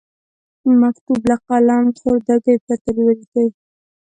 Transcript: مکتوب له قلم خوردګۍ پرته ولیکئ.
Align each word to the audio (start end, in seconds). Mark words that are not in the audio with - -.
مکتوب 0.81 1.21
له 1.29 1.35
قلم 1.47 1.83
خوردګۍ 1.99 2.55
پرته 2.65 2.89
ولیکئ. 2.93 3.47